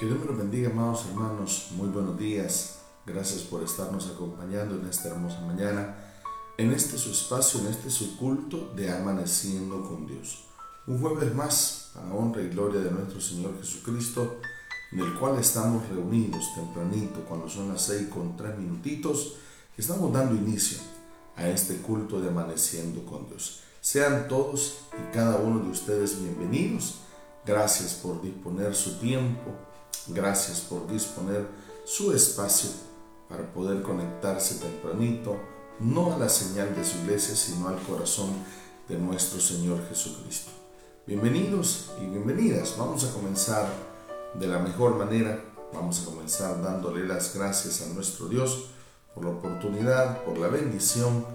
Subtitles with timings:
[0.00, 1.72] Que Dios me lo bendiga, amados hermanos.
[1.72, 2.78] Muy buenos días.
[3.04, 5.94] Gracias por estarnos acompañando en esta hermosa mañana,
[6.56, 10.46] en este su espacio, en este su culto de amaneciendo con Dios.
[10.86, 14.38] Un jueves más, a honra y gloria de nuestro Señor Jesucristo,
[14.90, 19.34] en el cual estamos reunidos tempranito, cuando son las seis con tres minutitos,
[19.76, 20.78] estamos dando inicio
[21.36, 23.64] a este culto de amaneciendo con Dios.
[23.82, 27.00] Sean todos y cada uno de ustedes bienvenidos.
[27.44, 29.68] Gracias por disponer su tiempo.
[30.06, 31.46] Gracias por disponer
[31.84, 32.70] su espacio
[33.28, 35.36] para poder conectarse tempranito,
[35.78, 38.30] no a la señal de su iglesia, sino al corazón
[38.88, 40.50] de nuestro Señor Jesucristo.
[41.06, 42.76] Bienvenidos y bienvenidas.
[42.78, 43.66] Vamos a comenzar
[44.34, 45.44] de la mejor manera.
[45.72, 48.70] Vamos a comenzar dándole las gracias a nuestro Dios
[49.14, 51.26] por la oportunidad, por la bendición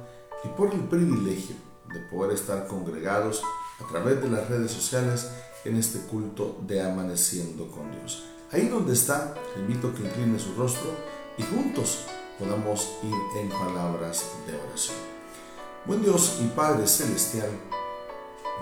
[0.43, 1.55] y por el privilegio
[1.93, 3.43] de poder estar congregados
[3.79, 5.29] a través de las redes sociales
[5.65, 8.34] en este culto de amaneciendo con Dios.
[8.51, 10.91] Ahí donde está, le invito a que incline su rostro
[11.35, 12.05] y juntos
[12.37, 14.97] podamos ir en palabras de oración.
[15.85, 17.49] Buen Dios y Padre Celestial,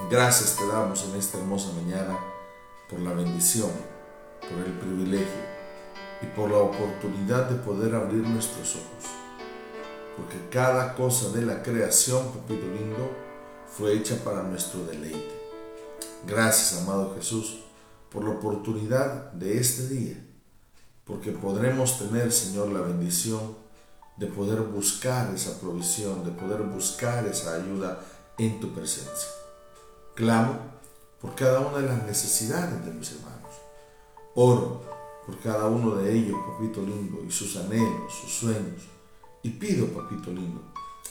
[0.09, 2.17] gracias te damos en esta hermosa mañana
[2.89, 3.71] por la bendición,
[4.39, 5.53] por el privilegio
[6.21, 9.11] y por la oportunidad de poder abrir nuestros ojos.
[10.15, 13.11] Porque cada cosa de la creación, papito lindo,
[13.67, 15.41] fue hecha para nuestro deleite.
[16.25, 17.62] Gracias, amado Jesús,
[18.13, 20.23] por la oportunidad de este día,
[21.03, 23.57] porque podremos tener, Señor, la bendición
[24.17, 27.99] de poder buscar esa provisión, de poder buscar esa ayuda
[28.37, 29.29] en tu presencia.
[30.13, 30.59] Clamo
[31.19, 33.51] por cada una de las necesidades de mis hermanos.
[34.35, 34.83] Oro
[35.25, 38.83] por cada uno de ellos, papito lindo, y sus anhelos, sus sueños.
[39.41, 40.61] Y pido, papito lindo,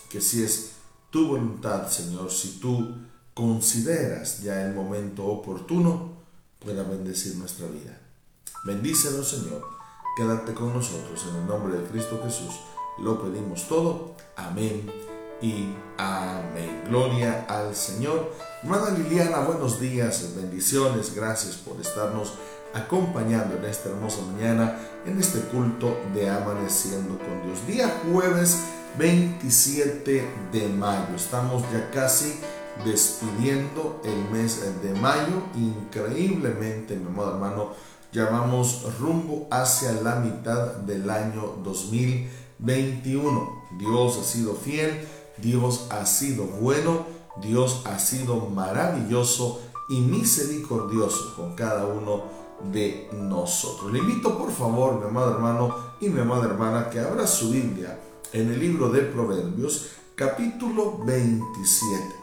[0.08, 0.73] que si es
[1.11, 2.95] tu voluntad, Señor, si tú
[3.34, 6.22] consideras ya el momento oportuno,
[6.63, 7.99] pueda bendecir nuestra vida.
[8.65, 9.63] Bendícenos, Señor.
[10.17, 11.25] Quédate con nosotros.
[11.31, 12.55] En el nombre de Cristo Jesús
[12.99, 14.15] lo pedimos todo.
[14.37, 14.91] Amén
[15.41, 16.85] y amén.
[16.89, 18.33] Gloria al Señor.
[18.63, 21.14] Hermana Liliana, buenos días, bendiciones.
[21.14, 22.35] Gracias por estarnos
[22.75, 27.67] acompañando en esta hermosa mañana, en este culto de amaneciendo con Dios.
[27.67, 28.59] Día jueves
[28.98, 31.17] 27 de mayo.
[31.17, 32.39] Estamos ya casi
[32.85, 35.43] despidiendo el mes de mayo.
[35.57, 37.71] Increíblemente, mi amado hermano,
[38.13, 43.63] ya vamos rumbo hacia la mitad del año 2021.
[43.79, 45.07] Dios ha sido fiel,
[45.39, 47.07] Dios ha sido bueno,
[47.41, 52.25] Dios ha sido maravilloso y misericordioso con cada uno
[52.71, 53.93] de nosotros.
[53.93, 57.99] Le invito por favor, mi amado hermano y mi amada hermana, que abra su Biblia
[58.33, 62.22] en el libro de Proverbios, capítulo 27.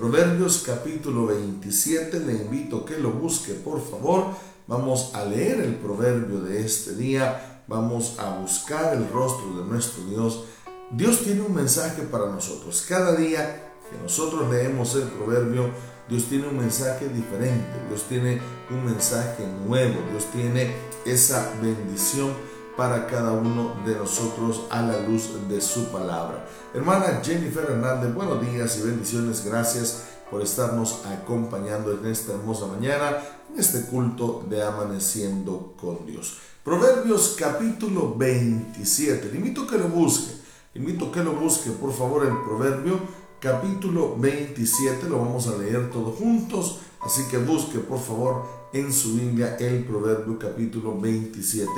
[0.00, 4.28] Proverbios capítulo 27, le invito que lo busque por favor.
[4.66, 10.02] Vamos a leer el proverbio de este día, vamos a buscar el rostro de nuestro
[10.04, 10.44] Dios.
[10.90, 12.86] Dios tiene un mensaje para nosotros.
[12.88, 15.68] Cada día que nosotros leemos el proverbio,
[16.08, 18.40] Dios tiene un mensaje diferente, Dios tiene
[18.70, 22.32] un mensaje nuevo, Dios tiene esa bendición
[22.80, 26.46] para cada uno de nosotros a la luz de su palabra.
[26.72, 29.44] Hermana Jennifer Hernández, buenos días y bendiciones.
[29.44, 33.18] Gracias por estarnos acompañando en esta hermosa mañana,
[33.52, 36.38] en este culto de amaneciendo con Dios.
[36.64, 39.28] Proverbios capítulo 27.
[39.30, 40.32] Le invito a que lo busque.
[40.72, 42.98] Le invito a que lo busque, por favor, el proverbio
[43.40, 45.06] capítulo 27.
[45.06, 46.78] Lo vamos a leer todos juntos.
[47.02, 51.68] Así que busque, por favor, en su Biblia el Proverbio capítulo 27.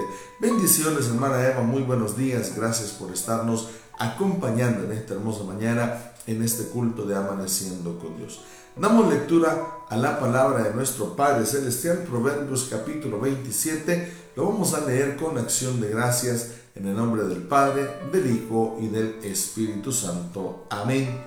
[0.41, 2.55] Bendiciones, hermana Eva, muy buenos días.
[2.57, 8.41] Gracias por estarnos acompañando en esta hermosa mañana, en este culto de amaneciendo con Dios.
[8.77, 14.13] Damos lectura a la palabra de nuestro Padre Celestial, Proverbios capítulo 27.
[14.37, 18.79] Lo vamos a leer con acción de gracias en el nombre del Padre, del Hijo
[18.81, 20.67] y del Espíritu Santo.
[20.71, 21.23] Amén.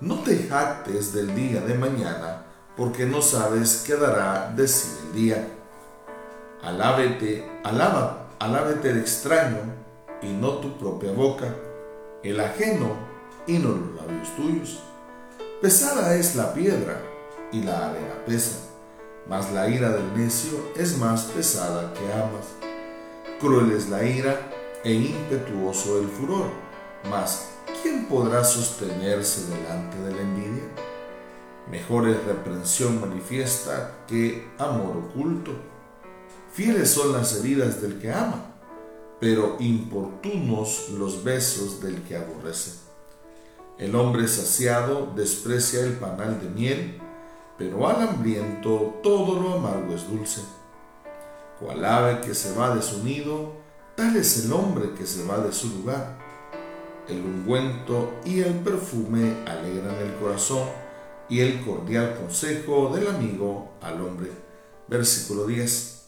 [0.00, 2.45] No te jactes del día de mañana
[2.76, 5.48] porque no sabes qué dará de sí el día.
[6.62, 9.60] Alábete, alaba, alábete el extraño
[10.20, 11.54] y no tu propia boca,
[12.22, 12.90] el ajeno
[13.46, 14.82] y no los labios tuyos.
[15.62, 17.00] Pesada es la piedra
[17.50, 18.58] y la arena pesa,
[19.28, 22.46] mas la ira del necio es más pesada que ambas.
[23.40, 24.50] Cruel es la ira
[24.84, 26.50] e impetuoso el furor,
[27.10, 27.48] mas
[27.82, 30.85] ¿quién podrá sostenerse delante de la envidia?
[31.70, 35.52] Mejor es reprensión manifiesta que amor oculto.
[36.52, 38.54] Fieles son las heridas del que ama,
[39.20, 42.72] pero importunos los besos del que aborrece.
[43.78, 47.00] El hombre saciado desprecia el panal de miel,
[47.58, 50.42] pero al hambriento todo lo amargo es dulce.
[51.58, 53.54] Cual ave que se va de su nido,
[53.96, 56.16] tal es el hombre que se va de su lugar.
[57.08, 60.85] El ungüento y el perfume alegran el corazón
[61.28, 64.30] y el cordial consejo del amigo al hombre.
[64.88, 66.02] Versículo 10.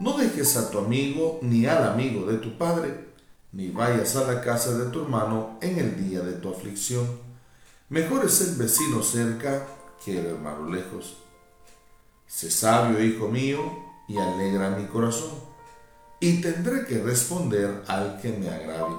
[0.00, 3.12] No dejes a tu amigo ni al amigo de tu padre,
[3.52, 7.06] ni vayas a la casa de tu hermano en el día de tu aflicción.
[7.88, 9.66] Mejor es el vecino cerca
[10.04, 11.18] que el hermano lejos.
[12.26, 13.60] Sé sabio, hijo mío,
[14.08, 15.34] y alegra mi corazón,
[16.18, 18.94] y tendré que responder al que me agrave.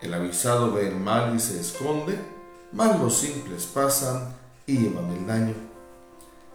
[0.00, 2.18] El avisado ve el mal y se esconde,
[2.72, 4.39] mas los simples pasan
[4.70, 5.54] y llevan el daño.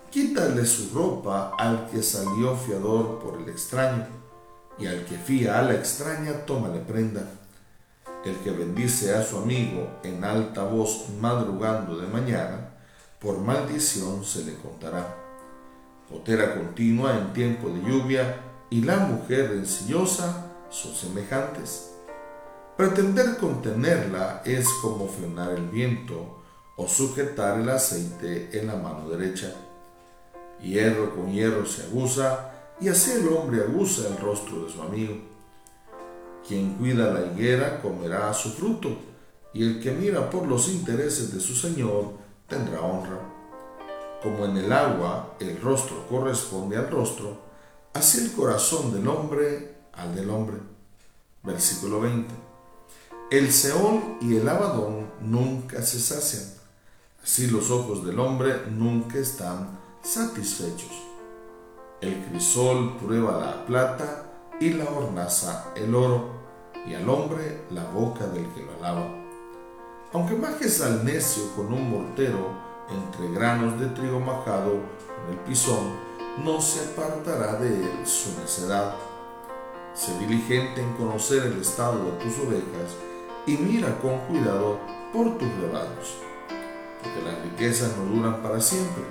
[0.09, 4.07] Quítale su ropa al que salió fiador por el extraño,
[4.77, 7.29] y al que fía a la extraña, tómale prenda.
[8.23, 12.71] El que bendice a su amigo en alta voz madrugando de mañana,
[13.19, 15.17] por maldición se le contará.
[16.09, 21.91] Gotera continua en tiempo de lluvia y la mujer rencillosa son semejantes.
[22.77, 26.44] Pretender contenerla es como frenar el viento
[26.75, 29.53] o sujetar el aceite en la mano derecha.
[30.61, 35.15] Hierro con hierro se aguza y así el hombre aguza el rostro de su amigo.
[36.47, 38.95] Quien cuida la higuera comerá su fruto,
[39.53, 42.11] y el que mira por los intereses de su Señor
[42.47, 43.19] tendrá honra.
[44.21, 47.37] Como en el agua el rostro corresponde al rostro,
[47.93, 50.57] así el corazón del hombre al del hombre.
[51.41, 52.33] Versículo 20.
[53.31, 56.54] El Seol y el Abadón nunca se sacian,
[57.25, 60.91] así los ojos del hombre nunca están satisfechos.
[61.99, 66.35] El crisol prueba la plata y la hornaza el oro,
[66.85, 69.07] y al hombre la boca del que lo alaba.
[70.13, 72.47] Aunque majes al necio con un mortero
[72.91, 74.73] entre granos de trigo majado
[75.07, 75.95] con el pisón,
[76.43, 78.93] no se apartará de él su necedad.
[79.95, 82.95] Sé diligente en conocer el estado de tus ovejas
[83.47, 84.77] y mira con cuidado
[85.11, 86.17] por tus rebaños,
[87.05, 89.03] porque las riquezas no duran para siempre,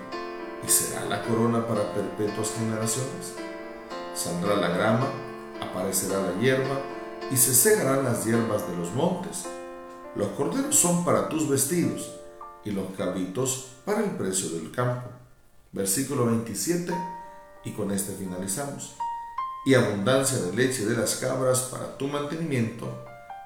[0.67, 3.35] y será la corona para perpetuas generaciones.
[4.15, 5.07] Saldrá la grama,
[5.61, 6.81] aparecerá la hierba,
[7.31, 9.45] y se segarán las hierbas de los montes.
[10.17, 12.13] Los corderos son para tus vestidos,
[12.65, 15.09] y los cabritos para el precio del campo.
[15.73, 16.93] Versículo 27,
[17.65, 18.97] y con este finalizamos.
[19.67, 22.87] Y abundancia de leche de las cabras para tu mantenimiento,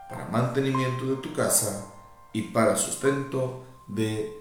[0.09, 1.87] para mantenimiento de tu casa
[2.33, 4.38] y para sustento de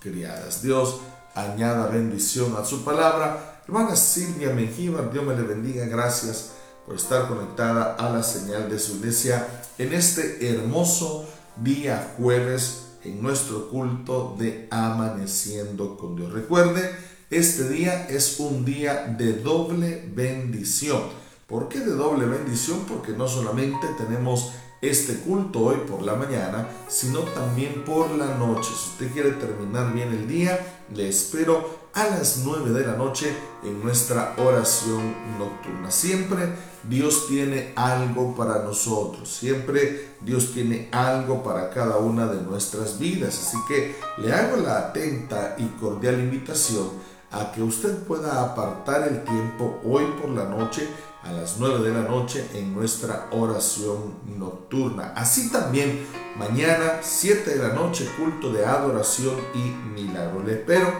[0.00, 0.62] criadas.
[0.62, 1.00] Dios
[1.34, 3.62] añada bendición a su palabra.
[3.66, 5.84] Hermana Silvia Mengíbar, Dios me le bendiga.
[5.86, 6.52] Gracias
[6.84, 9.46] por estar conectada a la señal de su iglesia
[9.78, 16.32] en este hermoso día jueves en nuestro culto de amaneciendo con Dios.
[16.32, 16.90] Recuerde,
[17.30, 21.02] este día es un día de doble bendición.
[21.46, 22.84] ¿Por qué de doble bendición?
[22.88, 28.68] Porque no solamente tenemos este culto hoy por la mañana, sino también por la noche.
[28.68, 33.34] Si usted quiere terminar bien el día, le espero a las 9 de la noche
[33.64, 35.90] en nuestra oración nocturna.
[35.90, 36.52] Siempre
[36.88, 43.40] Dios tiene algo para nosotros, siempre Dios tiene algo para cada una de nuestras vidas.
[43.46, 46.90] Así que le hago la atenta y cordial invitación
[47.32, 50.86] a que usted pueda apartar el tiempo hoy por la noche
[51.26, 55.12] a las 9 de la noche en nuestra oración nocturna.
[55.16, 56.06] Así también
[56.38, 60.42] mañana 7 de la noche culto de adoración y milagro.
[60.44, 60.92] Le espero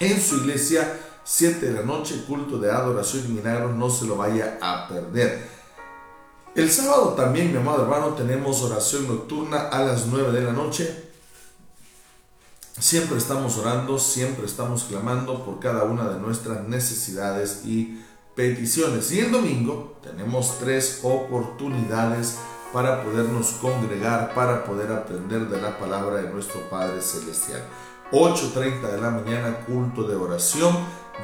[0.00, 3.72] en su iglesia 7 de la noche culto de adoración y milagro.
[3.72, 5.48] No se lo vaya a perder.
[6.56, 11.10] El sábado también, mi amado hermano, tenemos oración nocturna a las 9 de la noche.
[12.76, 18.02] Siempre estamos orando, siempre estamos clamando por cada una de nuestras necesidades y
[18.34, 19.10] peticiones.
[19.12, 22.38] Y el domingo tenemos tres oportunidades
[22.72, 27.62] para podernos congregar, para poder aprender de la palabra de nuestro Padre Celestial.
[28.12, 30.74] 8.30 de la mañana culto de oración,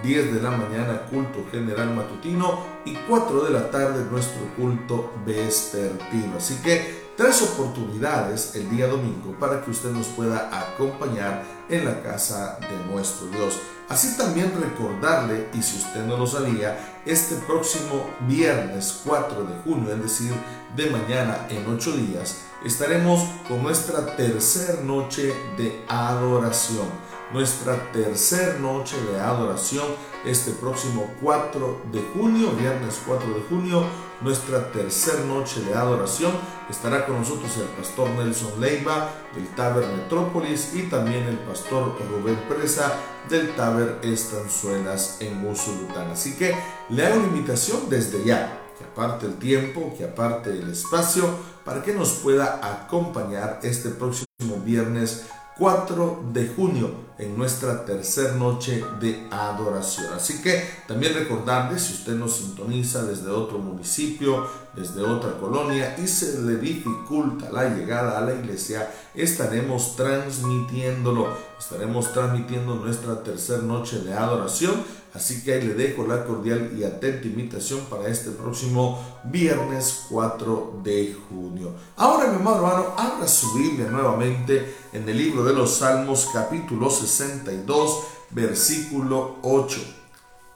[0.03, 6.37] 10 de la mañana culto general matutino y 4 de la tarde nuestro culto vespertino.
[6.37, 12.03] Así que tres oportunidades el día domingo para que usted nos pueda acompañar en la
[12.03, 13.59] casa de nuestro Dios.
[13.88, 19.95] Así también recordarle, y si usted no lo sabía, este próximo viernes 4 de junio,
[19.95, 20.33] es decir,
[20.75, 26.88] de mañana en 8 días, estaremos con nuestra tercera noche de adoración.
[27.33, 29.85] nuestra tercer noche de adoración
[30.26, 33.85] este próximo 4 de junio, viernes 4 de junio,
[34.21, 36.33] nuestra tercer noche de adoración.
[36.68, 42.38] Estará con nosotros el pastor Nelson Leiva del Taber Metrópolis y también el pastor Rubén
[42.49, 42.92] Presa
[43.28, 46.11] del Taber Estanzuelas en Musulután.
[46.11, 46.56] Así que
[46.88, 51.28] le hago una invitación desde ya, que aparte el tiempo, que aparte el espacio,
[51.64, 54.26] para que nos pueda acompañar este próximo
[54.64, 60.12] viernes 4 de junio en nuestra tercera noche de adoración.
[60.14, 64.46] Así que también recordarle, si usted nos sintoniza desde otro municipio,
[64.76, 71.28] desde otra colonia y se le dificulta la llegada a la iglesia, estaremos transmitiéndolo,
[71.59, 74.75] estaremos transmitiendo nuestra tercera noche de adoración
[75.16, 80.80] Así que ahí le dejo la cordial y atenta invitación para este próximo viernes 4
[80.85, 81.73] de junio.
[81.97, 86.90] Ahora, mi amado hermano, abra su Biblia nuevamente en el libro de los Salmos, capítulo
[86.90, 89.80] 62, versículo 8.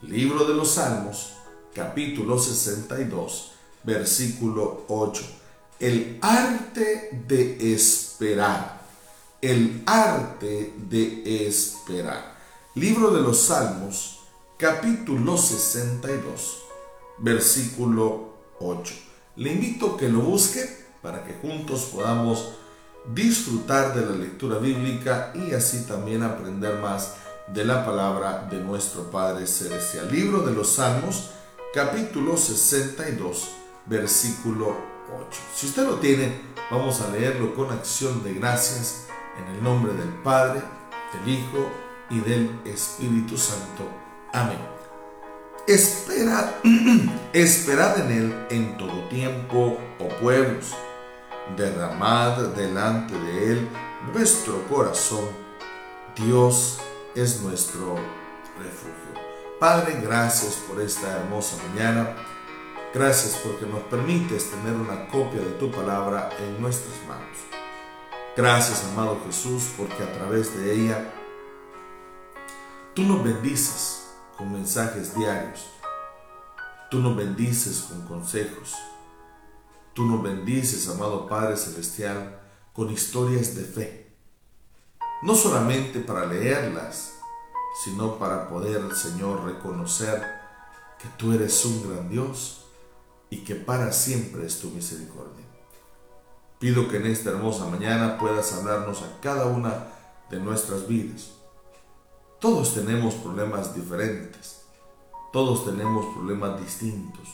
[0.02, 1.32] Libro de los Salmos,
[1.74, 3.52] capítulo 62,
[3.84, 5.22] versículo 8.
[5.78, 8.80] El arte de esperar.
[9.40, 12.38] El arte de esperar.
[12.74, 14.20] Libro de los Salmos,
[14.56, 16.58] capítulo 62,
[17.18, 18.94] versículo 8.
[19.36, 20.68] Le invito a que lo busque
[21.02, 22.52] para que juntos podamos
[23.14, 27.14] disfrutar de la lectura bíblica y así también aprender más
[27.48, 30.10] de la palabra de nuestro Padre Celestial.
[30.12, 31.30] Libro de los Salmos,
[31.72, 33.48] capítulo 62,
[33.90, 34.76] versículo
[35.28, 35.40] 8.
[35.54, 40.08] Si usted lo tiene, vamos a leerlo con acción de gracias en el nombre del
[40.22, 40.62] Padre,
[41.12, 41.68] del Hijo
[42.08, 43.82] y del Espíritu Santo.
[44.32, 44.58] Amén.
[45.66, 46.50] Esperad,
[47.32, 50.72] esperad en Él en todo tiempo, oh pueblos.
[51.56, 53.68] Derramad delante de Él
[54.14, 55.24] nuestro corazón.
[56.14, 56.78] Dios
[57.16, 57.96] es nuestro
[58.56, 59.20] refugio.
[59.58, 62.14] Padre, gracias por esta hermosa mañana.
[62.92, 67.38] Gracias porque nos permites tener una copia de tu palabra en nuestras manos.
[68.36, 71.14] Gracias, amado Jesús, porque a través de ella
[72.92, 75.66] tú nos bendices con mensajes diarios.
[76.90, 78.74] Tú nos bendices con consejos.
[79.94, 82.40] Tú nos bendices, amado Padre Celestial,
[82.72, 84.16] con historias de fe.
[85.22, 87.14] No solamente para leerlas,
[87.84, 90.26] sino para poder, Señor, reconocer
[90.98, 92.59] que tú eres un gran Dios
[93.30, 95.46] y que para siempre es tu misericordia.
[96.58, 99.86] Pido que en esta hermosa mañana puedas hablarnos a cada una
[100.28, 101.30] de nuestras vidas
[102.40, 104.62] todos tenemos problemas diferentes,
[105.30, 107.28] todos tenemos problemas distintos,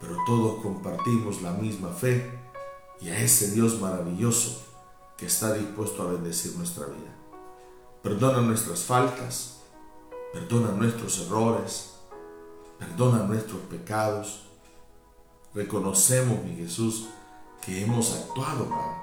[0.00, 2.36] pero todos compartimos la misma fe
[3.00, 4.66] y a ese Dios maravilloso
[5.16, 7.14] que está dispuesto a bendecir nuestra vida.
[8.02, 9.60] Perdona nuestras faltas,
[10.32, 11.94] perdona nuestros errores,
[12.80, 14.45] perdona nuestros pecados.
[15.56, 17.08] Reconocemos, mi Jesús,
[17.62, 18.94] que hemos actuado mal.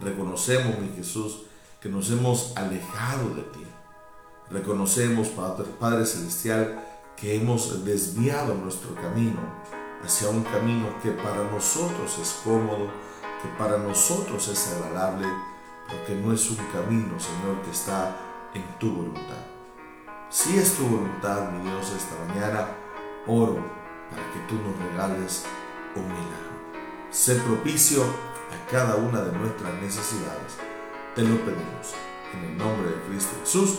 [0.00, 1.42] Reconocemos, mi Jesús,
[1.80, 3.64] que nos hemos alejado de ti.
[4.50, 6.84] Reconocemos, Padre, Celestial,
[7.16, 9.38] que hemos desviado nuestro camino
[10.04, 12.88] hacia un camino que para nosotros es cómodo,
[13.40, 15.28] que para nosotros es agradable,
[15.86, 18.16] pero que no es un camino, Señor, que está
[18.52, 19.46] en tu voluntad.
[20.28, 22.66] Si es tu voluntad, mi Dios, esta mañana,
[23.28, 23.81] oro
[24.12, 25.44] para que tú nos regales
[25.96, 26.52] un milagro.
[27.10, 30.54] Sé propicio a cada una de nuestras necesidades.
[31.14, 31.94] Te lo pedimos
[32.32, 33.78] en el nombre de Cristo Jesús.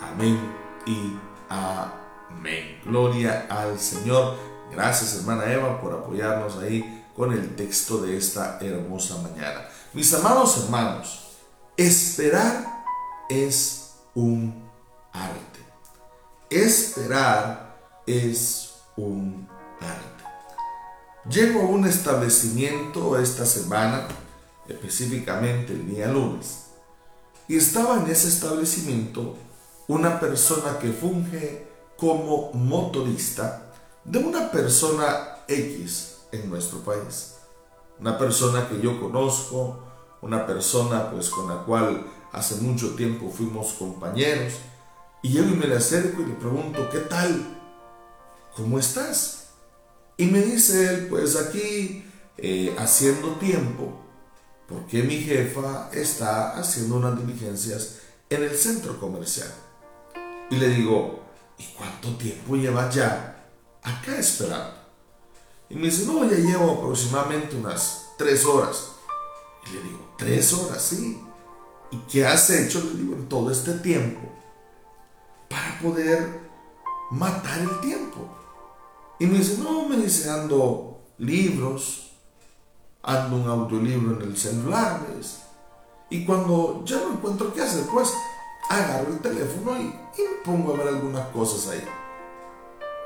[0.00, 0.38] Amén
[0.86, 1.16] y
[1.48, 2.80] amén.
[2.84, 4.36] Gloria al Señor.
[4.72, 9.68] Gracias hermana Eva por apoyarnos ahí con el texto de esta hermosa mañana.
[9.92, 11.36] Mis amados hermanos,
[11.76, 12.84] esperar
[13.28, 14.62] es un
[15.12, 15.60] arte.
[16.50, 19.48] Esperar es un
[19.84, 20.24] arte.
[21.30, 24.08] Llego a un establecimiento esta semana,
[24.68, 26.66] específicamente el día lunes,
[27.48, 29.36] y estaba en ese establecimiento
[29.88, 33.72] una persona que funge como motorista
[34.04, 37.34] de una persona X en nuestro país.
[38.00, 39.78] Una persona que yo conozco,
[40.22, 44.54] una persona pues con la cual hace mucho tiempo fuimos compañeros.
[45.22, 47.58] Y yo me le acerco y le pregunto, ¿qué tal?
[48.56, 49.41] ¿Cómo estás?
[50.16, 52.04] Y me dice él, pues aquí
[52.36, 54.00] eh, haciendo tiempo,
[54.68, 57.98] porque mi jefa está haciendo unas diligencias
[58.30, 59.52] en el centro comercial.
[60.50, 61.22] Y le digo,
[61.58, 63.48] ¿y cuánto tiempo llevas ya
[63.82, 64.74] acá esperando?
[65.68, 68.88] Y me dice, no, ya llevo aproximadamente unas tres horas.
[69.66, 71.20] Y le digo, tres horas, sí.
[71.90, 72.80] ¿y qué has hecho?
[72.80, 74.32] Le digo, en todo este tiempo
[75.52, 76.40] para poder
[77.10, 78.26] matar el tiempo.
[79.22, 82.10] Y me dice, no, me dice, ando libros,
[83.04, 84.98] ando un audiolibro en el celular,
[86.10, 88.12] Y cuando ya no encuentro qué hacer, pues
[88.68, 91.84] agarro el teléfono y, y me pongo a ver algunas cosas ahí.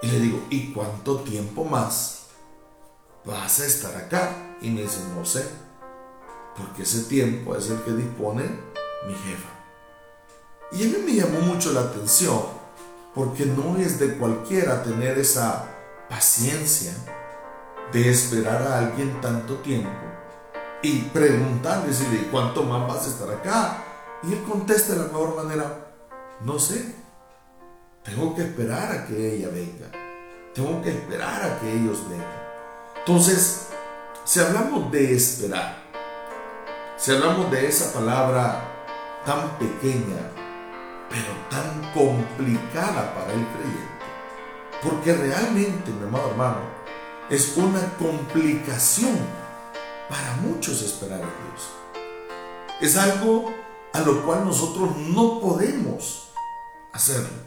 [0.00, 2.28] Y le digo, ¿y cuánto tiempo más
[3.26, 4.56] vas a estar acá?
[4.62, 5.46] Y me dice, no sé,
[6.56, 8.42] porque ese tiempo es el que dispone
[9.06, 9.50] mi jefa.
[10.72, 12.40] Y a mí me llamó mucho la atención,
[13.14, 15.74] porque no es de cualquiera tener esa
[16.08, 16.92] paciencia
[17.92, 19.90] de esperar a alguien tanto tiempo
[20.82, 23.82] y preguntarle, decirle, ¿cuánto más vas a estar acá?
[24.22, 25.92] Y él contesta de la mejor manera,
[26.40, 26.94] no sé,
[28.02, 29.90] tengo que esperar a que ella venga,
[30.54, 32.46] tengo que esperar a que ellos vengan.
[32.98, 33.68] Entonces,
[34.24, 35.76] si hablamos de esperar,
[36.96, 38.64] si hablamos de esa palabra
[39.24, 40.30] tan pequeña,
[41.08, 43.95] pero tan complicada para el creyente,
[44.82, 46.60] porque realmente, mi amado hermano,
[47.30, 49.18] es una complicación
[50.08, 51.70] para muchos esperar a Dios.
[52.80, 53.52] Es algo
[53.92, 56.28] a lo cual nosotros no podemos
[56.92, 57.46] hacerlo.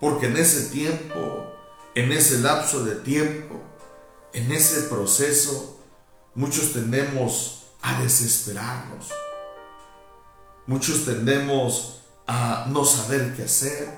[0.00, 1.46] Porque en ese tiempo,
[1.94, 3.60] en ese lapso de tiempo,
[4.32, 5.78] en ese proceso,
[6.34, 9.10] muchos tendemos a desesperarnos.
[10.66, 13.96] Muchos tendemos a no saber qué hacer.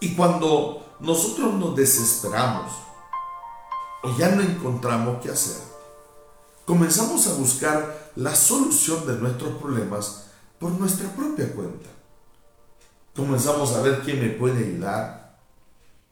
[0.00, 2.72] Y cuando nosotros nos desesperamos,
[4.02, 5.62] o ya no encontramos qué hacer,
[6.64, 10.26] comenzamos a buscar la solución de nuestros problemas
[10.58, 11.88] por nuestra propia cuenta.
[13.14, 15.38] Comenzamos a ver quién me puede ayudar.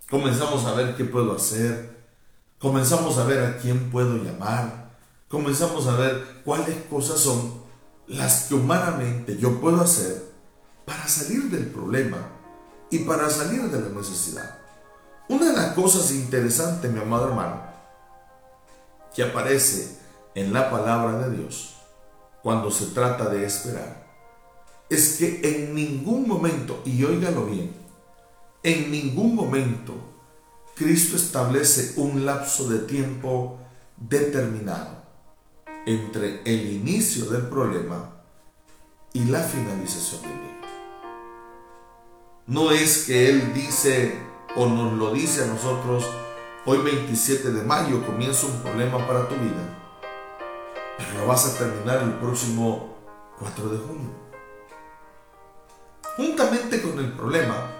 [0.08, 2.06] Comenzamos a ver qué puedo hacer.
[2.58, 4.96] Comenzamos a ver a quién puedo llamar.
[5.28, 7.62] Comenzamos a ver cuáles cosas son
[8.06, 10.32] las que humanamente yo puedo hacer
[10.84, 12.18] para salir del problema
[12.90, 14.63] y para salir de la necesidad.
[15.28, 17.62] Una de las cosas interesantes, mi amado hermano,
[19.14, 19.98] que aparece
[20.34, 21.76] en la palabra de Dios
[22.42, 24.04] cuando se trata de esperar
[24.90, 27.72] es que en ningún momento, y óigalo bien,
[28.62, 29.94] en ningún momento
[30.74, 33.58] Cristo establece un lapso de tiempo
[33.96, 35.04] determinado
[35.86, 38.10] entre el inicio del problema
[39.12, 40.54] y la finalización del mismo.
[42.46, 44.18] No es que Él dice
[44.56, 46.04] o nos lo dice a nosotros,
[46.66, 49.68] Hoy 27 de mayo comienza un problema para tu vida,
[50.96, 52.96] pero lo vas a terminar el próximo
[53.38, 54.10] 4 de junio.
[56.16, 57.70] Juntamente con el problema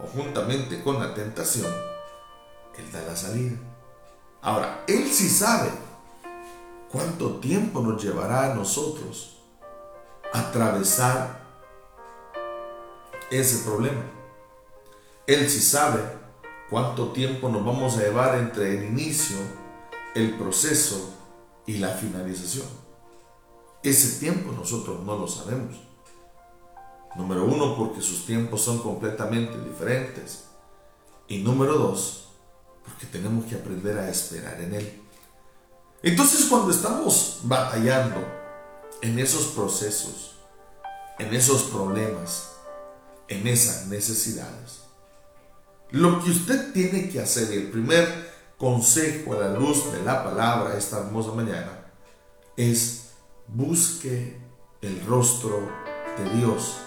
[0.00, 1.72] o juntamente con la tentación,
[2.76, 3.56] Él da la salida.
[4.40, 5.70] Ahora, Él sí sabe
[6.90, 9.38] cuánto tiempo nos llevará a nosotros
[10.32, 11.40] atravesar
[13.30, 14.02] ese problema.
[15.26, 16.00] Él sí sabe
[16.68, 19.36] cuánto tiempo nos vamos a llevar entre el inicio,
[20.14, 21.14] el proceso
[21.66, 22.66] y la finalización.
[23.82, 25.76] Ese tiempo nosotros no lo sabemos.
[27.14, 30.44] Número uno, porque sus tiempos son completamente diferentes.
[31.28, 32.28] Y número dos,
[32.84, 35.02] porque tenemos que aprender a esperar en Él.
[36.02, 38.20] Entonces cuando estamos batallando
[39.02, 40.34] en esos procesos,
[41.18, 42.50] en esos problemas,
[43.28, 44.81] en esas necesidades,
[45.92, 50.76] lo que usted tiene que hacer, el primer consejo a la luz de la palabra
[50.76, 51.86] esta hermosa mañana,
[52.56, 53.10] es
[53.46, 54.38] busque
[54.80, 55.68] el rostro
[56.16, 56.78] de Dios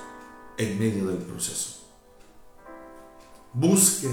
[0.57, 1.83] en medio del proceso.
[3.53, 4.09] Busque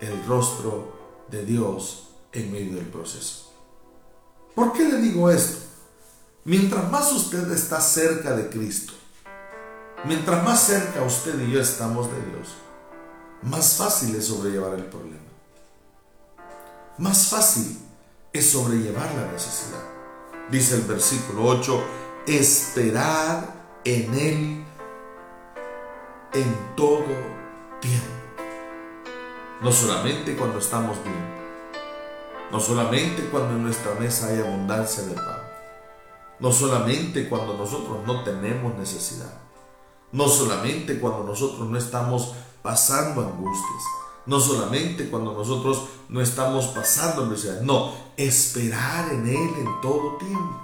[0.00, 3.52] el rostro de Dios en medio del proceso.
[4.54, 5.64] ¿Por qué le digo esto?
[6.44, 8.92] Mientras más usted está cerca de Cristo,
[10.04, 12.48] mientras más cerca usted y yo estamos de Dios,
[13.46, 15.20] más fácil es sobrellevar el problema.
[16.98, 17.78] Más fácil
[18.32, 19.82] es sobrellevar la necesidad.
[20.50, 21.82] Dice el versículo 8,
[22.26, 23.54] esperar
[23.84, 24.64] en Él
[26.32, 27.04] en todo
[27.80, 28.06] tiempo.
[29.62, 31.34] No solamente cuando estamos bien,
[32.50, 35.40] no solamente cuando en nuestra mesa hay abundancia de pan,
[36.40, 39.32] no solamente cuando nosotros no tenemos necesidad,
[40.12, 42.34] no solamente cuando nosotros no estamos
[42.66, 43.82] pasando angustias.
[44.26, 50.62] No solamente cuando nosotros no estamos pasando necesidades, no, esperar en Él en todo tiempo.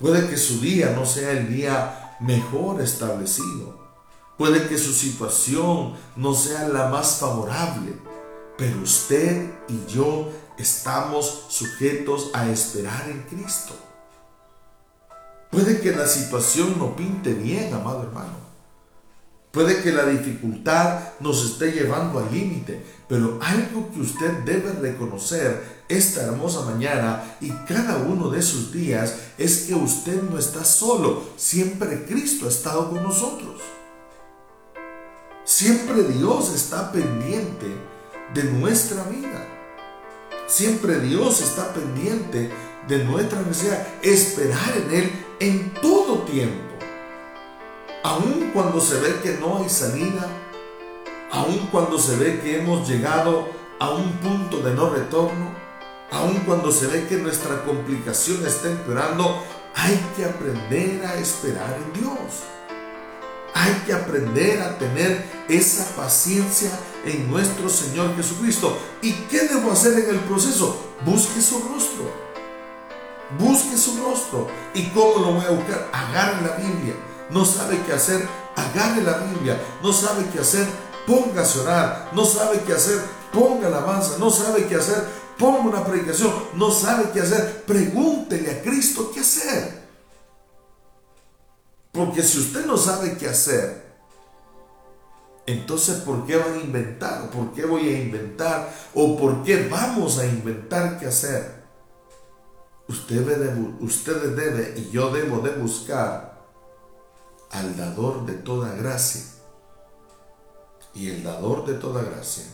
[0.00, 3.86] Puede que su día no sea el día mejor establecido.
[4.36, 7.96] Puede que su situación no sea la más favorable.
[8.58, 13.74] Pero usted y yo estamos sujetos a esperar en Cristo.
[15.52, 18.45] Puede que la situación no pinte bien, amado hermano.
[19.56, 25.82] Puede que la dificultad nos esté llevando al límite, pero algo que usted debe reconocer
[25.88, 31.22] esta hermosa mañana y cada uno de sus días es que usted no está solo,
[31.38, 33.62] siempre Cristo ha estado con nosotros.
[35.46, 37.66] Siempre Dios está pendiente
[38.34, 39.42] de nuestra vida.
[40.48, 42.50] Siempre Dios está pendiente
[42.88, 43.86] de nuestra necesidad.
[44.02, 46.65] Esperar en Él en todo tiempo.
[48.06, 50.28] Aun cuando se ve que no hay salida,
[51.32, 53.48] aun cuando se ve que hemos llegado
[53.80, 55.50] a un punto de no retorno,
[56.12, 59.42] aun cuando se ve que nuestra complicación está empeorando,
[59.74, 62.44] hay que aprender a esperar en Dios.
[63.54, 66.70] Hay que aprender a tener esa paciencia
[67.04, 68.78] en nuestro Señor Jesucristo.
[69.02, 70.80] ¿Y qué debo hacer en el proceso?
[71.04, 72.04] Busque su rostro.
[73.36, 74.46] Busque su rostro.
[74.74, 75.90] ¿Y cómo lo voy a buscar?
[75.92, 76.94] Agarre la Biblia
[77.30, 80.66] no sabe qué hacer, agarre la Biblia, no sabe qué hacer,
[81.06, 83.00] póngase a orar, no sabe qué hacer,
[83.32, 85.04] ponga alabanza, no sabe qué hacer,
[85.38, 89.86] ponga una predicación, no sabe qué hacer, pregúntele a Cristo qué hacer.
[91.92, 93.86] Porque si usted no sabe qué hacer,
[95.46, 97.30] entonces ¿por qué van a inventar?
[97.30, 98.72] ¿Por qué voy a inventar?
[98.94, 101.64] ¿O por qué vamos a inventar qué hacer?
[102.88, 106.35] Usted debe, usted debe y yo debo de buscar
[107.56, 109.22] al dador de toda gracia.
[110.94, 112.44] Y el dador de toda gracia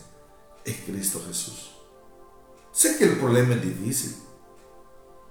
[0.64, 1.72] es Cristo Jesús.
[2.72, 4.16] Sé que el problema es difícil.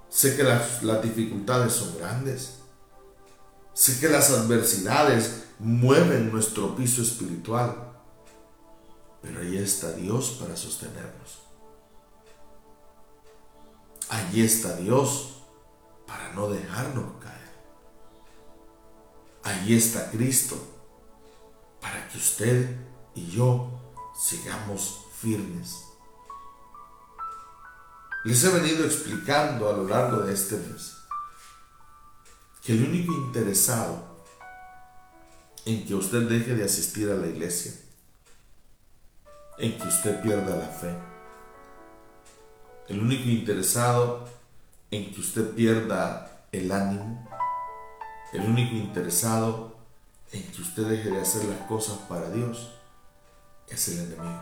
[0.09, 2.57] Sé que las, las dificultades son grandes.
[3.73, 7.93] Sé que las adversidades mueven nuestro piso espiritual.
[9.21, 11.39] Pero ahí está Dios para sostenernos.
[14.09, 15.43] Allí está Dios
[16.05, 17.30] para no dejarnos caer.
[19.43, 20.55] Allí está Cristo
[21.81, 22.75] para que usted
[23.15, 23.69] y yo
[24.15, 25.83] sigamos firmes.
[28.23, 30.97] Les he venido explicando a lo largo de este mes
[32.63, 34.11] que el único interesado
[35.65, 37.73] en que usted deje de asistir a la iglesia,
[39.57, 40.95] en que usted pierda la fe,
[42.89, 44.27] el único interesado
[44.91, 47.27] en que usted pierda el ánimo,
[48.33, 49.75] el único interesado
[50.31, 52.71] en que usted deje de hacer las cosas para Dios
[53.67, 54.41] es el enemigo.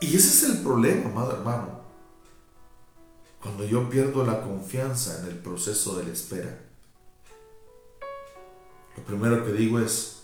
[0.00, 1.80] Y ese es el problema, amado hermano.
[3.40, 6.58] Cuando yo pierdo la confianza en el proceso de la espera,
[8.96, 10.22] lo primero que digo es,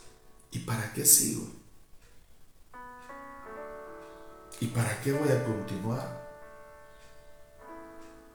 [0.51, 1.47] ¿y para qué sigo?
[4.61, 6.26] ¿Y para qué voy a continuar?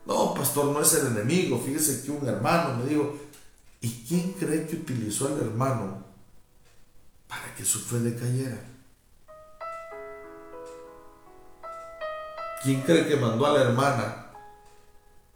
[0.06, 1.60] No, pastor, no es el enemigo.
[1.60, 3.16] Fíjese que un hermano me dijo,
[3.82, 6.04] ¿y quién cree que utilizó al hermano
[7.28, 8.58] para que su fe decayera?
[12.64, 14.32] ¿Quién cree que mandó a la hermana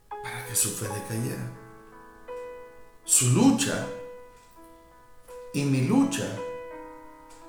[0.09, 1.51] para que su fe decayera?
[3.03, 3.85] Su lucha
[5.53, 6.27] y mi lucha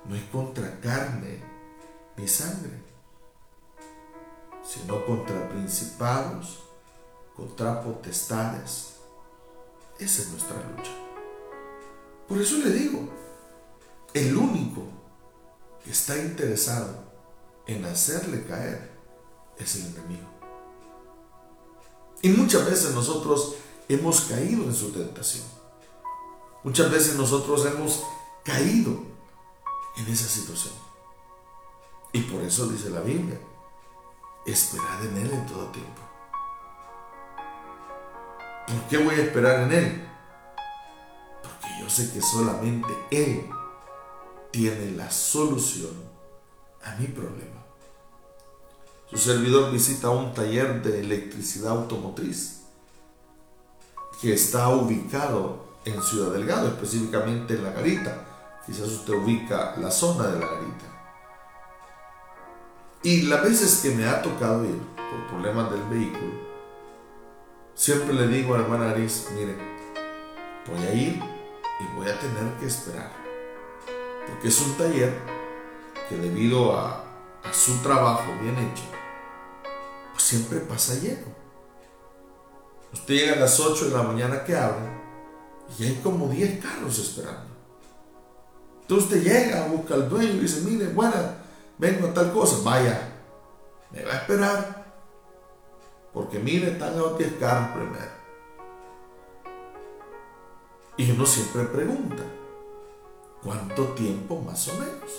[0.04, 1.42] no es contra carne
[2.16, 2.78] ni sangre,
[4.64, 6.65] sino contra principados
[7.36, 8.94] contra potestades.
[9.98, 10.92] Esa es nuestra lucha.
[12.28, 13.08] Por eso le digo,
[14.14, 14.82] el único
[15.84, 17.04] que está interesado
[17.66, 18.90] en hacerle caer
[19.58, 20.28] es el enemigo.
[22.22, 23.56] Y muchas veces nosotros
[23.88, 25.44] hemos caído en su tentación.
[26.64, 28.02] Muchas veces nosotros hemos
[28.42, 28.98] caído
[29.96, 30.74] en esa situación.
[32.12, 33.38] Y por eso dice la Biblia,
[34.46, 36.05] esperad en Él en todo tiempo.
[38.66, 40.08] ¿Por qué voy a esperar en Él?
[41.42, 43.46] Porque yo sé que solamente Él
[44.50, 45.92] tiene la solución
[46.82, 47.64] a mi problema.
[49.10, 52.62] Su servidor visita un taller de electricidad automotriz
[54.20, 58.24] que está ubicado en Ciudad Delgado, específicamente en La Garita.
[58.66, 60.86] Quizás usted ubica la zona de La Garita.
[63.04, 66.45] Y las veces que me ha tocado ir por problemas del vehículo,
[67.76, 69.54] Siempre le digo a la hermana Aris, mire,
[70.66, 71.22] voy a ir
[71.78, 73.12] y voy a tener que esperar.
[74.26, 75.12] Porque es un taller
[76.08, 77.04] que debido a,
[77.52, 78.82] su trabajo bien hecho,
[80.10, 81.26] pues siempre pasa lleno.
[82.94, 84.88] Usted llega a las 8 de la mañana que abre
[85.78, 87.54] y hay como 10 carros esperando.
[88.80, 91.14] Entonces usted llega, busca al dueño y dice, mire, bueno,
[91.76, 93.12] vengo a tal cosa, vaya,
[93.92, 94.85] me va a esperar
[96.16, 98.10] porque mire, están los 10 carros primero.
[100.96, 102.22] Y uno siempre pregunta,
[103.44, 105.10] ¿cuánto tiempo más o menos?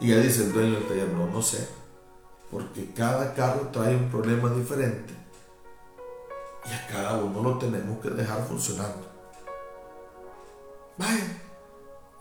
[0.00, 1.68] Y ya dice el dueño del taller, no, no sé,
[2.50, 5.12] porque cada carro trae un problema diferente
[6.64, 9.06] y a cada uno lo tenemos que dejar funcionando.
[10.96, 11.42] Vaya,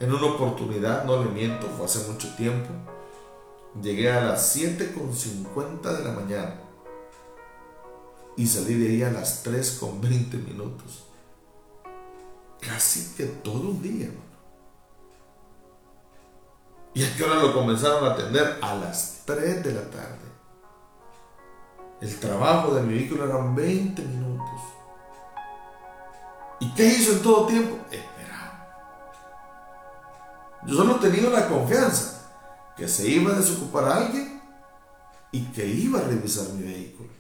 [0.02, 2.72] en una oportunidad, no le miento, fue hace mucho tiempo,
[3.82, 6.67] llegué a las 7.50 de la mañana
[8.38, 11.04] y salí de ahí a las 3.20 minutos.
[12.62, 14.10] Casi que todo un día,
[16.94, 18.58] ¿Y a qué hora lo comenzaron a atender?
[18.60, 20.28] A las 3 de la tarde.
[22.02, 24.62] El trabajo de mi vehículo eran 20 minutos.
[26.60, 27.78] ¿Y qué hizo en todo tiempo?
[30.68, 32.30] Yo solo tenido la confianza
[32.76, 34.42] que se iba a desocupar a alguien
[35.32, 37.17] y que iba a revisar mi vehículo.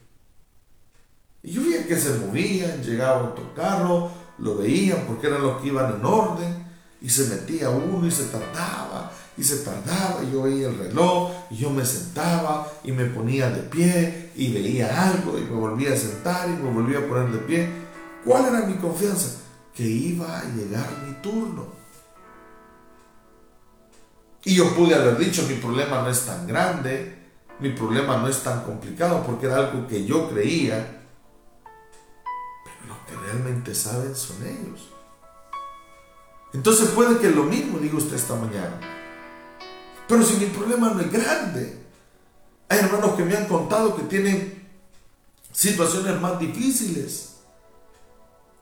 [1.47, 5.69] Y yo veía que se movían, llegaba otro carro, lo veían porque eran los que
[5.69, 6.67] iban en orden,
[6.99, 11.31] y se metía uno y se tardaba, y se tardaba, y yo veía el reloj,
[11.49, 15.93] y yo me sentaba, y me ponía de pie, y veía algo, y me volvía
[15.93, 17.69] a sentar, y me volvía a poner de pie.
[18.25, 19.37] ¿Cuál era mi confianza?
[19.73, 21.67] Que iba a llegar mi turno.
[24.43, 27.15] Y yo pude haber dicho, mi problema no es tan grande,
[27.61, 30.95] mi problema no es tan complicado, porque era algo que yo creía.
[33.27, 34.87] Realmente saben son ellos.
[36.53, 38.79] Entonces puede que lo mismo diga usted esta mañana.
[40.07, 41.77] Pero si mi problema no es grande,
[42.69, 44.65] hay hermanos que me han contado que tienen
[45.51, 47.33] situaciones más difíciles.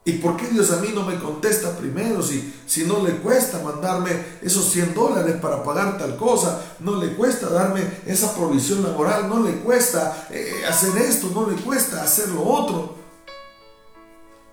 [0.04, 3.60] ¿Y por qué Dios a mí no me contesta primero si, si no le cuesta
[3.60, 6.60] mandarme esos 100 dólares para pagar tal cosa?
[6.80, 11.56] No le cuesta darme esa provisión laboral, no le cuesta eh, hacer esto, no le
[11.62, 13.05] cuesta hacer lo otro.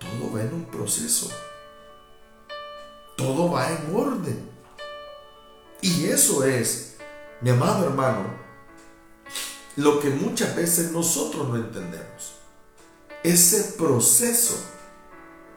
[0.03, 1.31] Todo va en un proceso.
[3.17, 4.51] Todo va en orden.
[5.81, 6.97] Y eso es,
[7.41, 8.35] mi amado hermano,
[9.77, 12.35] lo que muchas veces nosotros no entendemos.
[13.23, 14.55] Ese proceso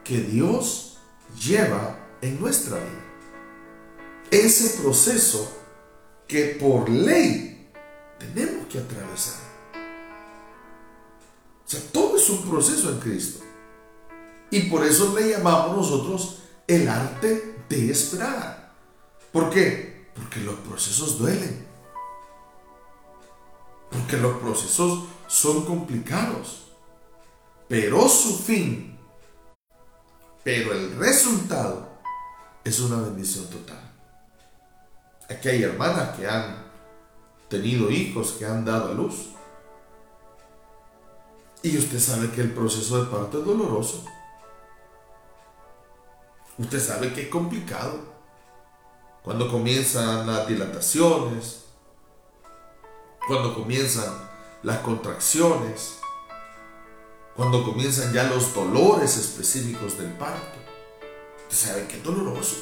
[0.04, 0.98] que Dios
[1.40, 3.06] lleva en nuestra vida.
[4.32, 5.52] Ese proceso
[6.28, 7.72] que por ley
[8.20, 9.46] tenemos que atravesar.
[11.66, 13.45] O sea, todo es un proceso en Cristo.
[14.52, 18.74] Y por eso le llamamos nosotros el arte de esperar.
[19.32, 20.10] ¿Por qué?
[20.16, 21.66] Porque los procesos duelen.
[23.92, 26.64] Porque los procesos son complicados.
[27.68, 28.96] Pero su fin
[30.46, 31.90] pero el resultado
[32.64, 33.82] es una bendición total.
[35.28, 36.64] Aquí hay hermanas que han
[37.50, 39.30] tenido hijos, que han dado a luz.
[41.64, 44.06] Y usted sabe que el proceso de parto es doloroso.
[46.58, 48.16] Usted sabe que es complicado.
[49.24, 51.66] Cuando comienzan las dilataciones,
[53.28, 54.14] cuando comienzan
[54.64, 55.98] las contracciones,
[57.36, 60.58] cuando comienzan ya los dolores específicos del parto.
[61.50, 62.56] Usted sabe qué doloroso.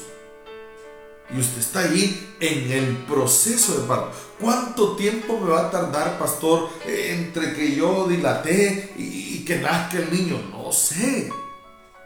[1.34, 4.10] Y usted está ahí en el proceso de parto.
[4.40, 10.10] ¿Cuánto tiempo me va a tardar, pastor, entre que yo dilaté y, que nazca el
[10.10, 10.40] niño?
[10.50, 11.30] No sé.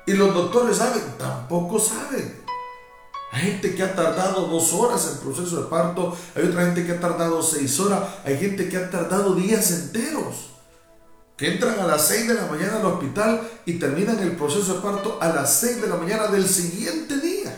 [0.09, 2.41] Y los doctores saben, tampoco saben.
[3.31, 6.93] Hay gente que ha tardado dos horas en proceso de parto, hay otra gente que
[6.93, 10.49] ha tardado seis horas, hay gente que ha tardado días enteros
[11.37, 14.81] que entran a las 6 de la mañana al hospital y terminan el proceso de
[14.81, 17.55] parto a las 6 de la mañana del siguiente día.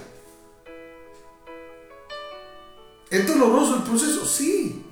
[3.11, 4.27] ¿Es doloroso el proceso?
[4.27, 4.90] Sí.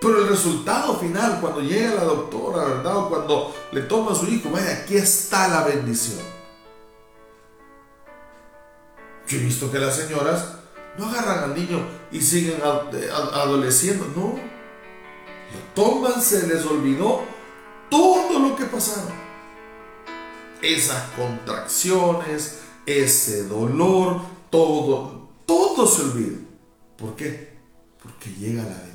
[0.00, 2.96] Pero el resultado final, cuando llega la doctora, ¿verdad?
[2.96, 6.18] O cuando le toma a su hijo, vaya, aquí está la bendición.
[9.28, 10.54] Yo he visto que las señoras
[10.98, 14.50] no agarran al niño y siguen adoleciendo, no
[15.74, 17.22] toman, se les olvidó
[17.88, 19.12] todo lo que pasaron.
[20.62, 26.38] Esas contracciones, ese dolor, todo, todo se olvida.
[26.96, 27.56] ¿Por qué?
[28.02, 28.89] Porque llega la bendición.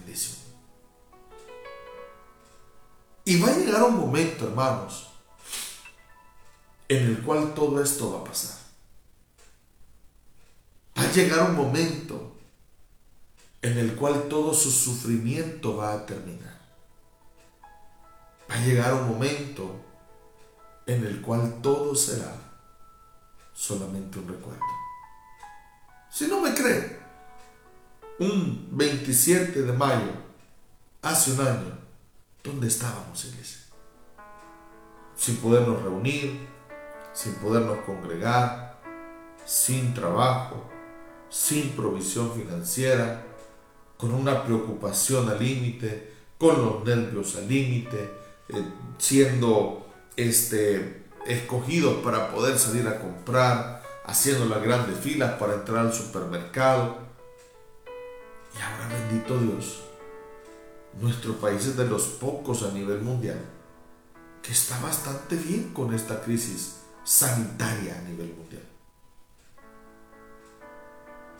[3.25, 5.07] Y va a llegar un momento, hermanos,
[6.87, 8.57] en el cual todo esto va a pasar.
[10.95, 12.35] Va a llegar un momento
[13.63, 16.55] en el cual todo su sufrimiento va a terminar.
[18.49, 19.75] Va a llegar un momento
[20.85, 22.31] en el cual todo será
[23.55, 24.61] solamente un recuerdo.
[26.11, 26.99] Si no me cree,
[28.19, 30.11] un 27 de mayo,
[31.01, 31.84] hace un año,
[32.45, 33.61] ¿dónde estábamos, iglesia?
[35.15, 36.47] Sin podernos reunir,
[37.13, 38.79] sin podernos congregar,
[39.45, 40.69] sin trabajo,
[41.29, 43.23] sin provisión financiera,
[43.97, 48.11] con una preocupación al límite, con los nervios al límite,
[48.49, 48.63] eh,
[48.97, 55.93] siendo este, escogidos para poder salir a comprar, haciendo las grandes filas para entrar al
[55.93, 56.97] supermercado.
[58.53, 59.84] Y ahora, bendito Dios,
[61.01, 63.39] nuestro país es de los pocos a nivel mundial
[64.41, 68.63] que está bastante bien con esta crisis sanitaria a nivel mundial.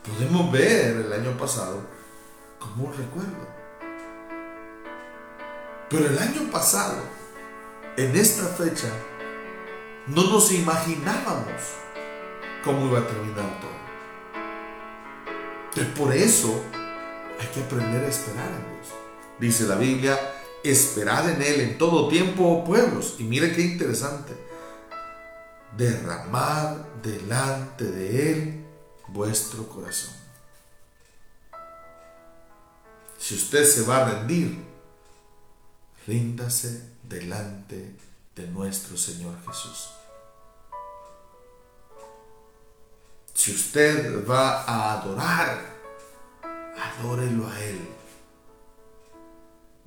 [0.04, 1.82] Podemos ver el año pasado
[2.60, 3.48] como un recuerdo.
[5.90, 6.98] Pero el año pasado,
[7.96, 8.90] en esta fecha,
[10.08, 11.62] no nos imaginábamos
[12.64, 13.86] cómo iba a terminar todo.
[15.70, 16.64] Entonces por eso
[17.40, 18.75] hay que aprender a esperar.
[19.40, 20.18] Dice la Biblia,
[20.64, 23.16] esperad en Él en todo tiempo, oh pueblos.
[23.20, 24.34] Y mire qué interesante.
[25.78, 28.66] Derramad delante de Él
[29.10, 30.14] vuestro corazón.
[33.18, 34.64] Si usted se va a rendir,
[36.08, 37.96] ríndase delante
[38.36, 39.90] de nuestro Señor Jesús.
[43.34, 45.76] Si usted va a adorar,
[46.78, 48.05] adórelo a Él.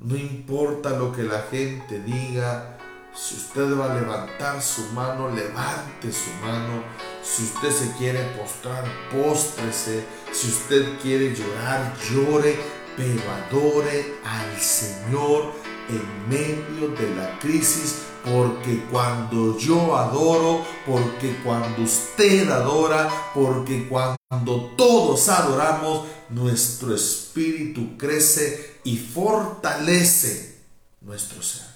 [0.01, 2.79] No importa lo que la gente diga,
[3.13, 6.85] si usted va a levantar su mano, levante su mano.
[7.21, 10.05] Si usted se quiere postrar, póstrese.
[10.31, 12.57] Si usted quiere llorar, llore,
[12.97, 15.53] pero adore al Señor
[15.89, 24.75] en medio de la crisis porque cuando yo adoro, porque cuando usted adora, porque cuando
[24.77, 30.65] todos adoramos, nuestro espíritu crece y fortalece
[31.03, 31.69] nuestro ser.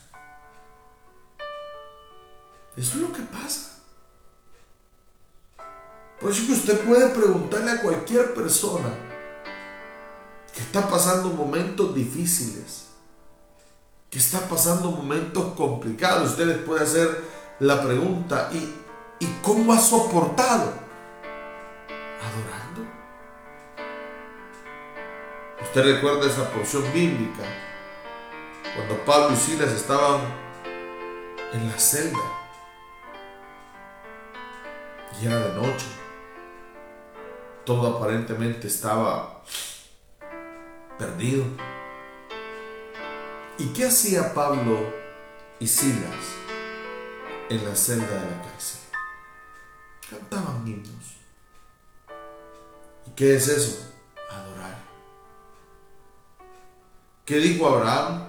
[2.74, 3.80] Eso es lo que pasa.
[6.18, 8.88] Por eso que usted puede preguntarle a cualquier persona
[10.54, 12.86] que está pasando momentos difíciles
[14.08, 16.30] que está pasando momentos complicados.
[16.30, 17.24] Usted les puede hacer
[17.60, 18.74] la pregunta, ¿y,
[19.24, 20.72] ¿y cómo ha soportado?
[22.20, 22.61] Adorando.
[25.74, 27.44] Usted recuerda esa porción bíblica,
[28.76, 30.20] cuando Pablo y Silas estaban
[31.54, 32.20] en la celda,
[35.18, 35.86] y de noche,
[37.64, 39.42] todo aparentemente estaba
[40.98, 41.44] perdido
[43.56, 44.92] ¿Y qué hacía Pablo
[45.58, 46.36] y Silas
[47.48, 48.80] en la celda de la cárcel?
[50.10, 51.16] Cantaban himnos.
[53.06, 53.90] ¿Y qué es eso?
[54.30, 54.61] Adorar.
[57.24, 58.26] ¿Qué dijo Abraham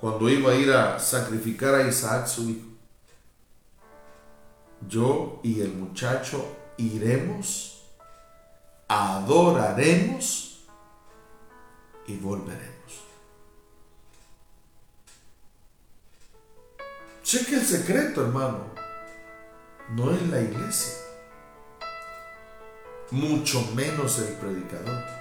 [0.00, 2.66] cuando iba a ir a sacrificar a Isaac su hijo?
[4.88, 7.82] Yo y el muchacho iremos,
[8.88, 10.64] adoraremos
[12.06, 12.76] y volveremos.
[17.22, 18.66] Cheque el secreto, hermano.
[19.90, 20.94] No es la iglesia.
[23.10, 25.15] Mucho menos el predicador.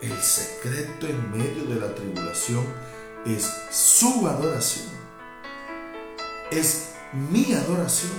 [0.00, 2.64] El secreto en medio de la tribulación
[3.26, 4.88] es su adoración.
[6.50, 8.12] Es mi adoración.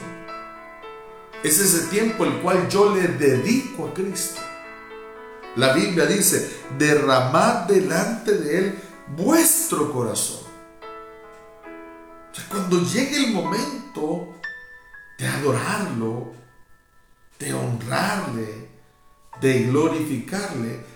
[1.43, 4.41] Es ese tiempo el cual yo le dedico a Cristo.
[5.55, 8.79] La Biblia dice, derramad delante de Él
[9.17, 10.41] vuestro corazón.
[12.47, 14.35] Cuando llegue el momento
[15.17, 16.33] de adorarlo,
[17.39, 18.69] de honrarle,
[19.39, 20.90] de glorificarle,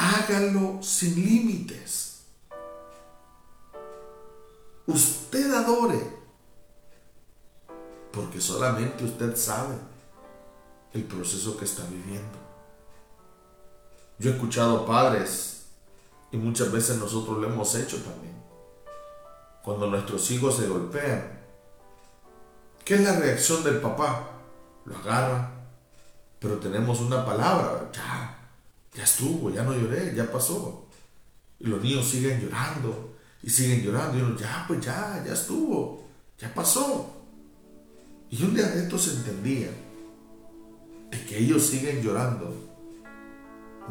[0.00, 2.22] hágalo sin límites.
[4.86, 6.00] Usted adore,
[8.10, 9.76] porque solamente usted sabe
[10.94, 12.38] el proceso que está viviendo.
[14.18, 15.66] Yo he escuchado padres
[16.32, 18.40] y muchas veces nosotros lo hemos hecho también
[19.62, 21.38] cuando nuestros hijos se golpean.
[22.84, 24.30] ¿Qué es la reacción del papá?
[24.86, 25.50] Lo agarra,
[26.38, 28.39] pero tenemos una palabra, ya,
[28.94, 30.86] ya estuvo, ya no lloré, ya pasó.
[31.58, 36.04] Y los niños siguen llorando y siguen llorando y uno, ya, pues ya, ya estuvo,
[36.38, 37.16] ya pasó.
[38.30, 39.70] Y un día de estos entendía
[41.10, 42.54] de que ellos siguen llorando,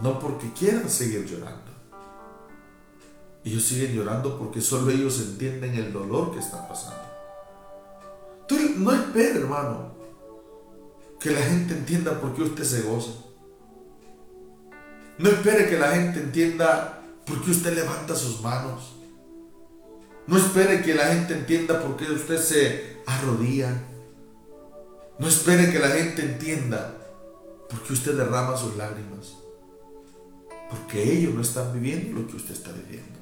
[0.01, 1.71] no porque quieran seguir llorando,
[3.43, 7.03] ellos siguen llorando porque solo ellos entienden el dolor que está pasando.
[8.47, 9.93] Tú no espere, hermano,
[11.19, 13.11] que la gente entienda por qué usted se goza.
[15.19, 18.95] No espere que la gente entienda por qué usted levanta sus manos.
[20.27, 23.83] No espere que la gente entienda por qué usted se arrodilla.
[25.19, 26.95] No espere que la gente entienda
[27.69, 29.35] por qué usted derrama sus lágrimas.
[30.69, 33.19] Porque ellos no están viviendo lo que usted está viviendo.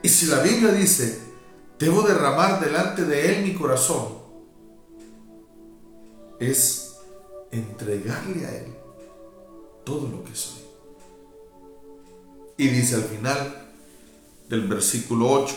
[0.00, 1.18] Y si la Biblia dice,
[1.76, 4.16] debo derramar delante de Él mi corazón,
[6.38, 6.94] es
[7.50, 8.78] entregarle a Él
[9.88, 10.60] todo lo que soy.
[12.58, 13.72] Y dice al final
[14.50, 15.54] del versículo 8,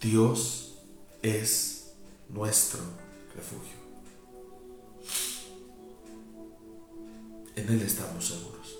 [0.00, 0.76] Dios
[1.20, 1.94] es
[2.28, 2.78] nuestro
[3.34, 3.78] refugio.
[7.56, 8.76] En Él estamos seguros.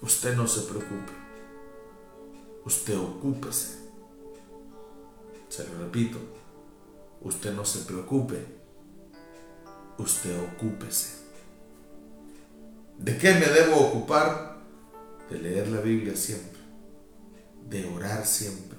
[0.00, 1.12] Usted no se preocupe.
[2.64, 3.78] Usted ocúpese.
[5.48, 6.18] Se lo repito.
[7.22, 8.46] Usted no se preocupe.
[9.98, 11.21] Usted ocúpese.
[13.02, 14.58] ¿De qué me debo ocupar?
[15.28, 16.60] De leer la Biblia siempre.
[17.68, 18.78] De orar siempre.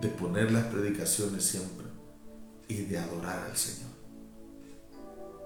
[0.00, 1.86] De poner las predicaciones siempre.
[2.66, 3.90] Y de adorar al Señor.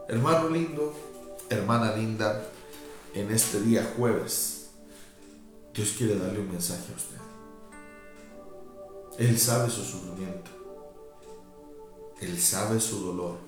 [0.08, 0.94] Hermano lindo,
[1.50, 2.42] hermana linda,
[3.14, 4.70] en este día jueves,
[5.74, 7.16] Dios quiere darle un mensaje a usted.
[9.18, 10.50] Él sabe su sufrimiento.
[12.20, 13.38] Él sabe su dolor.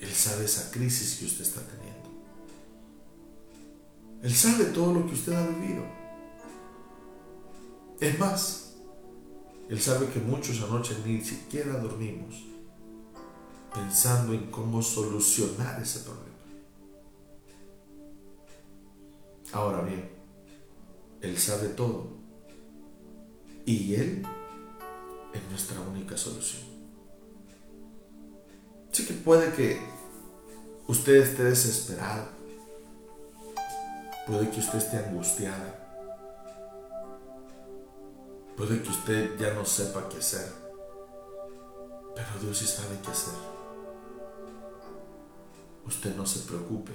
[0.00, 1.85] Él sabe esa crisis que usted está teniendo.
[4.26, 5.84] Él sabe todo lo que usted ha vivido.
[8.00, 8.74] Es más,
[9.68, 12.34] Él sabe que muchos anoche ni siquiera dormimos
[13.72, 16.34] pensando en cómo solucionar ese problema.
[19.52, 20.10] Ahora bien,
[21.20, 22.08] Él sabe todo
[23.64, 24.26] y Él
[25.32, 26.64] es nuestra única solución.
[28.90, 29.78] Sí que puede que
[30.88, 32.35] usted esté desesperado,
[34.26, 35.86] puede que usted esté angustiada,
[38.56, 40.52] puede que usted ya no sepa qué hacer,
[42.14, 43.34] pero Dios sí sabe qué hacer.
[45.86, 46.92] Usted no se preocupe,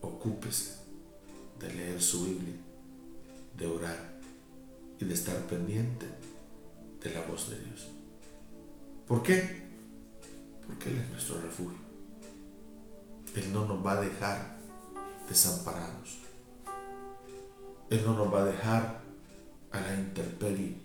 [0.00, 0.76] ocúpese
[1.58, 2.54] de leer su Biblia,
[3.58, 4.18] de orar
[4.98, 6.06] y de estar pendiente
[7.02, 7.88] de la voz de Dios.
[9.06, 9.68] ¿Por qué?
[10.66, 11.78] Porque Él es nuestro refugio.
[13.34, 14.59] Él no nos va a dejar
[15.30, 16.18] desamparados.
[17.88, 19.00] Él no nos va a dejar
[19.72, 20.76] a la intemperie.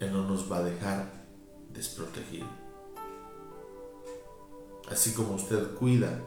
[0.00, 1.10] Él no nos va a dejar
[1.72, 2.64] desprotegidos
[4.90, 6.20] así como usted cuida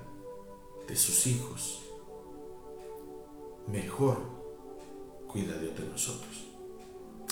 [0.88, 1.82] de sus hijos,
[3.68, 4.18] mejor
[5.28, 6.46] cuida Dios de nosotros.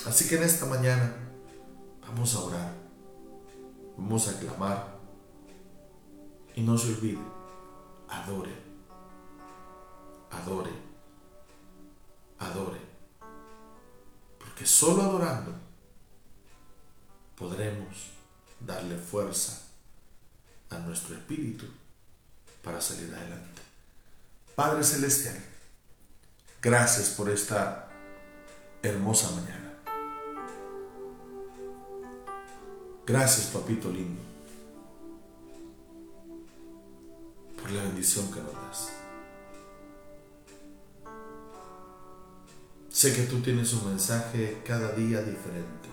[0.06, 1.16] Así que en esta mañana
[2.02, 2.74] vamos a orar,
[3.98, 5.00] vamos a clamar
[6.56, 7.20] y no se olvide,
[8.08, 8.52] adore,
[10.42, 10.72] adore,
[12.40, 12.80] adore,
[14.40, 15.54] porque solo adorando
[17.38, 18.12] podremos
[18.60, 19.62] darle fuerza
[20.70, 21.66] a nuestro espíritu
[22.64, 23.62] para salir adelante.
[24.56, 25.38] Padre Celestial,
[26.62, 27.90] gracias por esta
[28.82, 29.74] hermosa mañana.
[33.06, 34.22] Gracias, papito lindo,
[37.62, 39.05] por la bendición que nos das.
[42.96, 45.90] Sé que tú tienes un mensaje cada día diferente.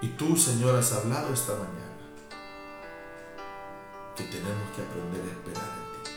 [0.00, 2.06] Y tú, Señor, has hablado esta mañana
[4.16, 6.10] que tenemos que aprender a esperar en ti.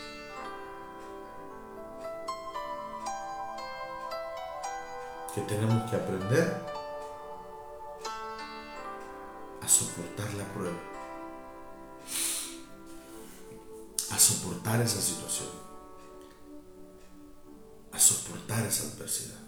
[5.35, 6.61] Que tenemos que aprender
[9.61, 10.79] a soportar la prueba,
[14.11, 15.66] a soportar esa situación,
[17.99, 19.39] soportar esa adversidad.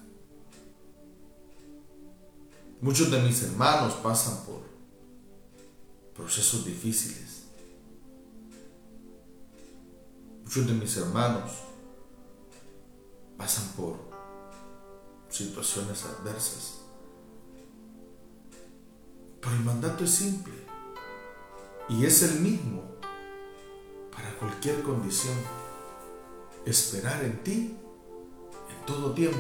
[2.82, 4.62] Muchos de mis hermanos pasan por
[6.16, 7.44] procesos difíciles.
[10.44, 11.52] Muchos de mis hermanos
[13.38, 13.98] pasan por
[15.30, 16.80] situaciones adversas.
[19.42, 20.54] Pero el mandato es simple
[21.90, 22.84] y es el mismo
[24.12, 25.36] para cualquier condición.
[26.66, 27.78] Esperar en ti
[28.90, 29.38] todo tiempo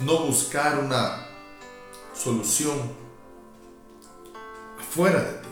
[0.00, 1.26] no buscar una
[2.14, 2.78] solución
[4.78, 5.48] afuera de ti.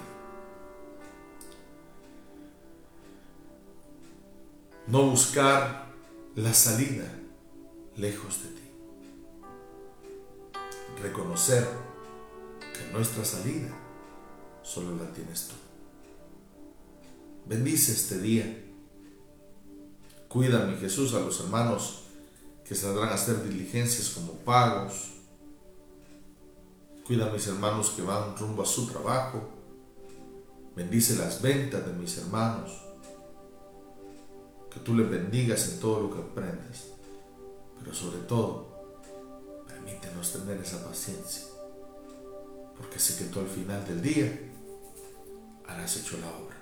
[4.88, 5.86] No buscar
[6.34, 7.06] la salida
[7.96, 8.70] lejos de ti.
[11.02, 11.66] Reconocer
[12.60, 13.68] que nuestra salida
[14.62, 15.54] solo la tienes tú.
[17.46, 18.69] Bendice este día.
[20.30, 22.02] Cuida, mi Jesús, a los hermanos
[22.64, 25.10] que saldrán a hacer diligencias como pagos.
[27.04, 29.42] Cuida a mis hermanos que van rumbo a su trabajo.
[30.76, 32.80] Bendice las ventas de mis hermanos.
[34.72, 36.92] Que tú les bendigas en todo lo que aprendes.
[37.80, 38.68] Pero sobre todo,
[39.66, 41.46] permítenos tener esa paciencia.
[42.76, 44.52] Porque sé que tú al final del día
[45.66, 46.56] harás hecho la obra.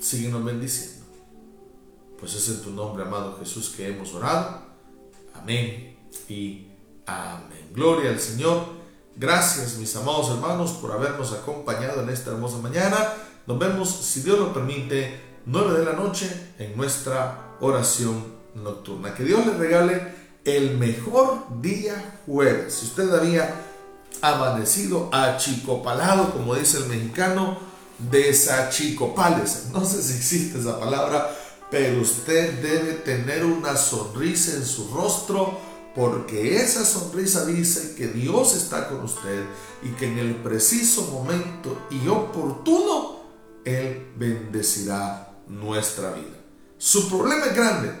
[0.00, 1.09] Síguenos bendiciendo.
[2.20, 4.60] Pues es en tu nombre, amado Jesús, que hemos orado.
[5.34, 5.96] Amén
[6.28, 6.68] y
[7.06, 7.70] amén.
[7.72, 8.80] Gloria al Señor.
[9.16, 13.14] Gracias, mis amados hermanos, por habernos acompañado en esta hermosa mañana.
[13.46, 18.22] Nos vemos, si Dios lo permite, 9 de la noche en nuestra oración
[18.54, 19.14] nocturna.
[19.14, 20.14] Que Dios les regale
[20.44, 22.74] el mejor día jueves.
[22.74, 23.54] Si usted había
[24.20, 27.58] amanecido achicopalado, como dice el mexicano,
[27.98, 29.68] desachicopales.
[29.72, 31.34] No sé si existe esa palabra,
[31.70, 35.58] pero usted debe tener una sonrisa en su rostro
[35.94, 39.44] porque esa sonrisa dice que Dios está con usted
[39.82, 43.20] y que en el preciso momento y oportuno
[43.64, 46.38] Él bendecirá nuestra vida.
[46.78, 47.92] Su problema es grande,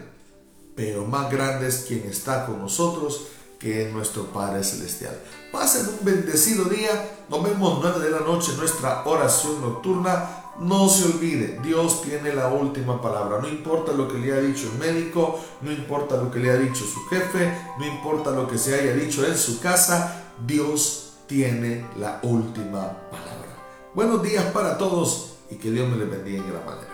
[0.74, 3.26] pero más grande es quien está con nosotros
[3.58, 5.20] que es nuestro Padre Celestial.
[5.52, 7.18] Pasen un bendecido día.
[7.28, 10.39] Nos vemos 9 de la noche en nuestra oración nocturna.
[10.60, 13.40] No se olvide, Dios tiene la última palabra.
[13.40, 16.56] No importa lo que le ha dicho el médico, no importa lo que le ha
[16.56, 21.86] dicho su jefe, no importa lo que se haya dicho en su casa, Dios tiene
[21.96, 23.56] la última palabra.
[23.94, 26.89] Buenos días para todos y que Dios me les bendiga en gran manera.